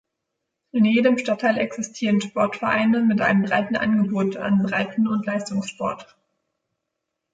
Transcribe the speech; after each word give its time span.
In 0.71 0.83
jedem 0.85 1.19
Stadtteil 1.19 1.59
existieren 1.59 2.21
Sportvereine 2.21 3.01
mit 3.01 3.21
einem 3.21 3.43
breiten 3.43 3.75
Angebot 3.75 4.35
an 4.35 4.63
Breiten- 4.63 5.07
und 5.07 5.23
Leistungssport. 5.27 6.17